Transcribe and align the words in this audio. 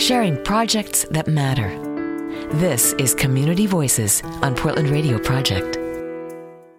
sharing 0.00 0.42
projects 0.44 1.04
that 1.10 1.28
matter. 1.28 1.68
This 2.54 2.94
is 2.94 3.14
Community 3.14 3.66
Voices 3.66 4.22
on 4.40 4.54
Portland 4.54 4.88
Radio 4.88 5.18
Project. 5.18 5.76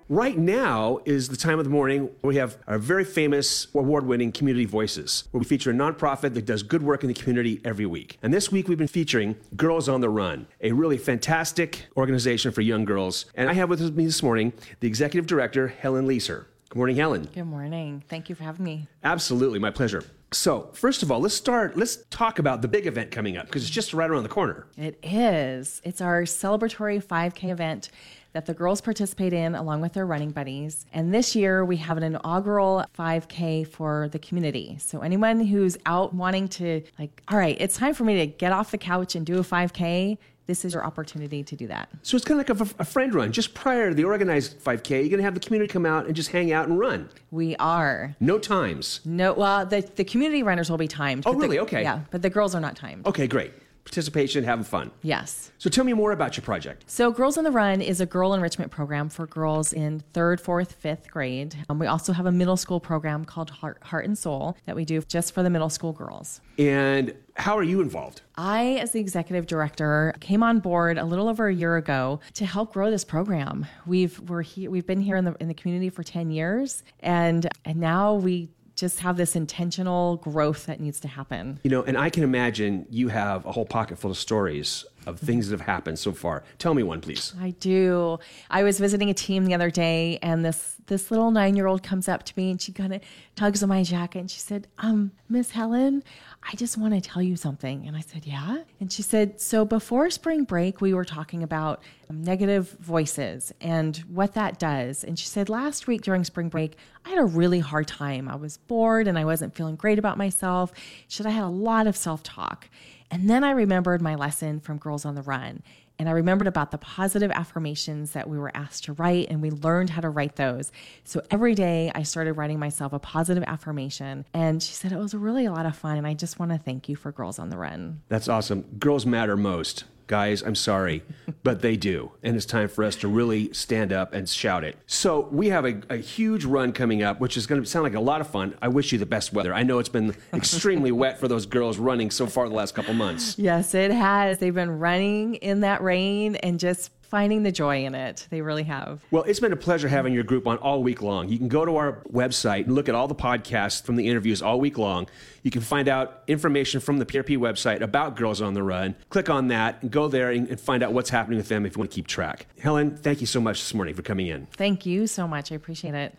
Right 0.09 0.37
now 0.37 0.99
is 1.05 1.29
the 1.29 1.37
time 1.37 1.59
of 1.59 1.63
the 1.63 1.69
morning 1.69 2.09
where 2.21 2.29
we 2.29 2.35
have 2.37 2.57
our 2.65 2.79
very 2.79 3.05
famous 3.05 3.67
award 3.75 4.07
winning 4.07 4.31
Community 4.31 4.65
Voices, 4.65 5.25
where 5.29 5.39
we 5.39 5.45
feature 5.45 5.69
a 5.69 5.73
nonprofit 5.73 6.33
that 6.33 6.47
does 6.47 6.63
good 6.63 6.81
work 6.81 7.03
in 7.03 7.09
the 7.09 7.13
community 7.13 7.61
every 7.63 7.85
week. 7.85 8.17
And 8.23 8.33
this 8.33 8.51
week 8.51 8.67
we've 8.67 8.77
been 8.77 8.87
featuring 8.87 9.35
Girls 9.55 9.87
on 9.87 10.01
the 10.01 10.09
Run, 10.09 10.47
a 10.59 10.71
really 10.71 10.97
fantastic 10.97 11.85
organization 11.95 12.51
for 12.51 12.61
young 12.61 12.85
girls. 12.85 13.25
And 13.35 13.51
I 13.51 13.53
have 13.53 13.69
with 13.69 13.95
me 13.95 14.05
this 14.05 14.23
morning 14.23 14.51
the 14.79 14.87
executive 14.87 15.27
director, 15.27 15.67
Helen 15.67 16.07
Leeser. 16.07 16.45
Good 16.69 16.77
morning, 16.77 16.95
Helen. 16.95 17.29
Good 17.33 17.43
morning. 17.43 18.03
Thank 18.09 18.29
you 18.29 18.35
for 18.35 18.45
having 18.45 18.65
me. 18.65 18.87
Absolutely, 19.03 19.59
my 19.59 19.69
pleasure. 19.69 20.03
So, 20.33 20.69
first 20.71 21.03
of 21.03 21.11
all, 21.11 21.19
let's 21.19 21.35
start, 21.35 21.75
let's 21.75 21.97
talk 22.09 22.39
about 22.39 22.61
the 22.61 22.69
big 22.69 22.87
event 22.87 23.11
coming 23.11 23.35
up 23.35 23.47
because 23.47 23.63
it's 23.63 23.71
just 23.71 23.93
right 23.93 24.09
around 24.09 24.23
the 24.23 24.29
corner. 24.29 24.65
It 24.77 24.97
is. 25.03 25.81
It's 25.83 25.99
our 25.99 26.21
celebratory 26.21 27.03
5K 27.03 27.51
event 27.51 27.89
that 28.31 28.45
the 28.45 28.53
girls 28.53 28.79
participate 28.79 29.33
in 29.33 29.55
along 29.55 29.81
with 29.81 29.91
their 29.91 30.05
running 30.05 30.31
buddies. 30.31 30.85
And 30.93 31.13
this 31.13 31.35
year 31.35 31.65
we 31.65 31.75
have 31.77 31.97
an 31.97 32.03
inaugural 32.03 32.85
5K 32.97 33.67
for 33.67 34.07
the 34.07 34.19
community. 34.19 34.77
So 34.79 35.01
anyone 35.01 35.41
who's 35.41 35.77
out 35.85 36.13
wanting 36.13 36.47
to, 36.49 36.81
like, 36.97 37.21
all 37.27 37.37
right, 37.37 37.57
it's 37.59 37.75
time 37.75 37.93
for 37.93 38.05
me 38.05 38.19
to 38.19 38.27
get 38.27 38.53
off 38.53 38.71
the 38.71 38.77
couch 38.77 39.15
and 39.15 39.25
do 39.25 39.39
a 39.39 39.43
5K, 39.43 40.17
this 40.47 40.65
is 40.65 40.73
your 40.73 40.85
opportunity 40.85 41.43
to 41.43 41.55
do 41.55 41.67
that. 41.67 41.89
So 42.01 42.15
it's 42.15 42.25
kind 42.25 42.39
of 42.39 42.59
like 42.59 42.71
a, 42.71 42.81
a, 42.81 42.85
friend 42.85 43.13
run. 43.13 43.31
Just 43.31 43.53
prior 43.53 43.89
to 43.89 43.95
the 43.95 44.03
organized 44.03 44.59
5K, 44.59 44.89
you're 44.89 45.09
going 45.09 45.17
to 45.17 45.23
have 45.23 45.33
the 45.33 45.39
community 45.39 45.71
come 45.71 45.85
out 45.85 46.07
and 46.07 46.15
just 46.15 46.29
hang 46.29 46.51
out 46.51 46.67
and 46.67 46.77
run. 46.77 47.09
We 47.29 47.55
are. 47.57 48.15
No 48.19 48.39
times. 48.39 49.01
No, 49.05 49.33
well, 49.33 49.65
the, 49.65 49.81
the 49.95 50.03
community 50.03 50.43
runners 50.43 50.69
will 50.69 50.77
be 50.77 50.87
timed. 50.87 51.23
Oh, 51.25 51.33
really? 51.33 51.57
The, 51.57 51.63
okay. 51.63 51.81
Yeah, 51.83 52.01
but 52.11 52.21
the 52.21 52.29
girls 52.29 52.55
are 52.55 52.61
not 52.61 52.75
timed. 52.75 53.05
Okay, 53.05 53.27
great 53.27 53.53
participation, 53.91 54.45
having 54.45 54.63
fun. 54.63 54.89
Yes. 55.03 55.51
So 55.57 55.69
tell 55.69 55.83
me 55.83 55.91
more 55.91 56.13
about 56.13 56.37
your 56.37 56.43
project. 56.43 56.85
So 56.87 57.11
Girls 57.11 57.37
on 57.37 57.43
the 57.43 57.51
Run 57.51 57.81
is 57.81 57.99
a 57.99 58.05
girl 58.05 58.33
enrichment 58.33 58.71
program 58.71 59.09
for 59.09 59.27
girls 59.27 59.73
in 59.73 60.01
third, 60.13 60.39
fourth, 60.39 60.71
fifth 60.71 61.11
grade. 61.11 61.57
Um, 61.67 61.77
we 61.77 61.87
also 61.87 62.13
have 62.13 62.25
a 62.25 62.31
middle 62.31 62.55
school 62.55 62.79
program 62.79 63.25
called 63.25 63.49
Heart, 63.49 63.83
Heart 63.83 64.05
and 64.05 64.17
Sole 64.17 64.55
that 64.65 64.77
we 64.77 64.85
do 64.85 65.01
just 65.01 65.33
for 65.33 65.43
the 65.43 65.49
middle 65.49 65.69
school 65.69 65.91
girls. 65.91 66.39
And 66.57 67.13
how 67.35 67.57
are 67.57 67.63
you 67.63 67.81
involved? 67.81 68.21
I, 68.35 68.77
as 68.81 68.91
the 68.91 69.01
executive 69.01 69.45
director, 69.45 70.13
came 70.21 70.41
on 70.41 70.59
board 70.59 70.97
a 70.97 71.03
little 71.03 71.27
over 71.27 71.49
a 71.49 71.53
year 71.53 71.75
ago 71.75 72.21
to 72.35 72.45
help 72.45 72.71
grow 72.71 72.89
this 72.89 73.03
program. 73.03 73.65
We've 73.85 74.17
we're 74.21 74.41
he, 74.41 74.69
we've 74.69 74.87
been 74.87 75.01
here 75.01 75.17
in 75.17 75.25
the 75.25 75.35
in 75.41 75.49
the 75.49 75.53
community 75.53 75.89
for 75.89 76.03
ten 76.03 76.31
years, 76.31 76.83
and 77.01 77.47
and 77.65 77.77
now 77.77 78.13
we 78.13 78.49
just 78.81 78.99
have 78.99 79.15
this 79.15 79.35
intentional 79.35 80.17
growth 80.17 80.65
that 80.65 80.79
needs 80.79 80.99
to 80.99 81.07
happen. 81.07 81.59
You 81.63 81.69
know, 81.69 81.83
and 81.83 81.95
I 81.95 82.09
can 82.09 82.23
imagine 82.23 82.87
you 82.89 83.09
have 83.09 83.45
a 83.45 83.51
whole 83.51 83.65
pocket 83.65 83.99
full 83.99 84.09
of 84.09 84.17
stories 84.17 84.83
of 85.05 85.19
things 85.19 85.49
that 85.49 85.59
have 85.59 85.65
happened 85.67 85.97
so 85.97 86.11
far. 86.11 86.43
Tell 86.59 86.73
me 86.73 86.83
one, 86.83 87.01
please. 87.01 87.33
I 87.39 87.51
do. 87.51 88.19
I 88.49 88.63
was 88.63 88.79
visiting 88.79 89.09
a 89.09 89.13
team 89.13 89.45
the 89.45 89.53
other 89.53 89.71
day, 89.71 90.19
and 90.21 90.45
this 90.45 90.75
this 90.87 91.09
little 91.09 91.31
nine 91.31 91.55
year 91.55 91.67
old 91.67 91.83
comes 91.83 92.09
up 92.09 92.23
to 92.23 92.33
me 92.35 92.51
and 92.51 92.61
she 92.61 92.71
kind 92.73 92.93
of 92.93 93.01
tugs 93.35 93.63
on 93.63 93.69
my 93.69 93.81
jacket 93.81 94.19
and 94.19 94.31
she 94.31 94.39
said, 94.39 94.67
"Um, 94.77 95.11
Miss 95.29 95.51
Helen, 95.51 96.03
I 96.43 96.55
just 96.55 96.77
want 96.77 96.93
to 96.93 97.01
tell 97.01 97.21
you 97.21 97.35
something." 97.35 97.87
And 97.87 97.95
I 97.95 98.01
said, 98.01 98.25
"Yeah." 98.25 98.63
And 98.79 98.91
she 98.91 99.01
said, 99.01 99.39
"So 99.39 99.63
before 99.63 100.09
spring 100.09 100.43
break, 100.43 100.81
we 100.81 100.93
were 100.93 101.05
talking 101.05 101.43
about 101.43 101.81
um, 102.09 102.21
negative 102.23 102.71
voices 102.79 103.53
and 103.61 103.97
what 104.09 104.33
that 104.33 104.59
does." 104.59 105.03
And 105.03 105.17
she 105.17 105.25
said, 105.27 105.49
"Last 105.49 105.87
week 105.87 106.01
during 106.01 106.23
spring 106.23 106.49
break, 106.49 106.75
I 107.05 107.09
had 107.09 107.19
a 107.19 107.25
really 107.25 107.59
hard 107.59 107.87
time. 107.87 108.27
I 108.27 108.35
was 108.35 108.57
bored 108.57 109.07
and 109.07 109.17
I 109.17 109.25
wasn't 109.25 109.55
feeling 109.55 109.75
great 109.75 109.97
about 109.99 110.17
myself. 110.17 110.73
She 111.07 111.17
said 111.17 111.25
I 111.25 111.31
had 111.31 111.43
a 111.43 111.47
lot 111.47 111.87
of 111.87 111.95
self 111.95 112.21
talk." 112.23 112.69
And 113.11 113.29
then 113.29 113.43
I 113.43 113.51
remembered 113.51 114.01
my 114.01 114.15
lesson 114.15 114.61
from 114.61 114.77
Girls 114.77 115.05
on 115.05 115.15
the 115.15 115.21
Run. 115.21 115.61
And 115.99 116.09
I 116.09 116.13
remembered 116.13 116.47
about 116.47 116.71
the 116.71 116.79
positive 116.79 117.29
affirmations 117.29 118.13
that 118.13 118.27
we 118.27 118.39
were 118.39 118.51
asked 118.55 118.85
to 118.85 118.93
write, 118.93 119.27
and 119.29 119.39
we 119.39 119.51
learned 119.51 119.91
how 119.91 120.01
to 120.01 120.09
write 120.09 120.37
those. 120.37 120.71
So 121.03 121.21
every 121.29 121.53
day 121.53 121.91
I 121.93 122.03
started 122.03 122.33
writing 122.33 122.57
myself 122.57 122.91
a 122.93 122.97
positive 122.97 123.43
affirmation. 123.45 124.25
And 124.33 124.63
she 124.63 124.73
said 124.73 124.91
it 124.91 124.97
was 124.97 125.13
really 125.13 125.45
a 125.45 125.51
lot 125.51 125.67
of 125.67 125.75
fun. 125.75 125.97
And 125.97 126.07
I 126.07 126.15
just 126.15 126.39
want 126.39 126.53
to 126.53 126.57
thank 126.57 126.89
you 126.89 126.95
for 126.95 127.11
Girls 127.11 127.37
on 127.37 127.49
the 127.49 127.57
Run. 127.57 128.01
That's 128.07 128.27
awesome. 128.27 128.61
Girls 128.79 129.05
matter 129.05 129.37
most. 129.37 129.83
Guys, 130.07 130.41
I'm 130.41 130.55
sorry, 130.55 131.03
but 131.43 131.61
they 131.61 131.77
do. 131.77 132.11
And 132.23 132.35
it's 132.35 132.45
time 132.45 132.67
for 132.67 132.83
us 132.83 132.95
to 132.97 133.07
really 133.07 133.53
stand 133.53 133.91
up 133.91 134.13
and 134.13 134.27
shout 134.27 134.63
it. 134.63 134.77
So, 134.85 135.27
we 135.31 135.49
have 135.49 135.65
a, 135.65 135.81
a 135.89 135.97
huge 135.97 136.45
run 136.45 136.71
coming 136.71 137.03
up, 137.03 137.19
which 137.19 137.37
is 137.37 137.47
going 137.47 137.61
to 137.61 137.67
sound 137.67 137.83
like 137.83 137.95
a 137.95 137.99
lot 137.99 138.21
of 138.21 138.27
fun. 138.27 138.55
I 138.61 138.67
wish 138.67 138.91
you 138.91 138.99
the 138.99 139.05
best 139.05 139.33
weather. 139.33 139.53
I 139.53 139.63
know 139.63 139.79
it's 139.79 139.89
been 139.89 140.15
extremely 140.33 140.91
wet 140.91 141.19
for 141.19 141.27
those 141.27 141.45
girls 141.45 141.77
running 141.77 142.11
so 142.11 142.27
far 142.27 142.47
the 142.47 142.55
last 142.55 142.75
couple 142.75 142.93
months. 142.93 143.37
Yes, 143.37 143.73
it 143.73 143.91
has. 143.91 144.37
They've 144.37 144.53
been 144.53 144.79
running 144.79 145.35
in 145.35 145.61
that 145.61 145.81
rain 145.81 146.35
and 146.37 146.59
just 146.59 146.91
finding 147.11 147.43
the 147.43 147.51
joy 147.51 147.83
in 147.83 147.93
it. 147.93 148.25
They 148.29 148.41
really 148.41 148.63
have. 148.63 149.03
Well, 149.11 149.23
it's 149.23 149.41
been 149.41 149.51
a 149.51 149.57
pleasure 149.57 149.89
having 149.89 150.13
your 150.13 150.23
group 150.23 150.47
on 150.47 150.57
all 150.57 150.81
week 150.81 151.01
long. 151.01 151.27
You 151.27 151.37
can 151.37 151.49
go 151.49 151.65
to 151.65 151.75
our 151.75 152.01
website 152.11 152.65
and 152.65 152.73
look 152.73 152.87
at 152.87 152.95
all 152.95 153.09
the 153.09 153.13
podcasts 153.13 153.83
from 153.83 153.97
the 153.97 154.07
interviews 154.07 154.41
all 154.41 154.61
week 154.61 154.77
long. 154.77 155.07
You 155.43 155.51
can 155.51 155.61
find 155.61 155.89
out 155.89 156.23
information 156.27 156.79
from 156.79 156.97
the 156.97 157.05
PRP 157.05 157.37
website 157.37 157.81
about 157.81 158.15
Girls 158.15 158.41
on 158.41 158.53
the 158.53 158.63
Run. 158.63 158.95
Click 159.09 159.29
on 159.29 159.49
that 159.49 159.81
and 159.81 159.91
go 159.91 160.07
there 160.07 160.31
and, 160.31 160.59
find 160.61 160.83
out 160.83 160.93
what's 160.93 161.09
happening 161.09 161.37
with 161.37 161.49
them 161.49 161.65
if 161.65 161.75
you 161.75 161.79
want 161.79 161.91
to 161.91 161.95
keep 161.95 162.07
track. 162.07 162.45
Helen, 162.59 162.95
thank 162.95 163.19
you 163.19 163.27
so 163.27 163.41
much 163.41 163.59
this 163.59 163.73
morning 163.73 163.93
for 163.93 164.03
coming 164.03 164.27
in. 164.27 164.45
Thank 164.55 164.85
you 164.85 165.07
so 165.07 165.27
much. 165.27 165.51
I 165.51 165.55
appreciate 165.55 165.95
it. 165.95 166.17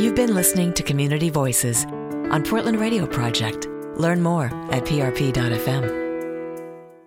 You've 0.00 0.16
been 0.16 0.34
listening 0.34 0.74
to 0.74 0.82
Community 0.82 1.30
Voices 1.30 1.86
on 1.86 2.42
Portland 2.42 2.78
Radio 2.78 3.06
Project. 3.06 3.66
Learn 3.96 4.22
more 4.22 4.46
at 4.70 4.84
prp.fm. 4.84 6.07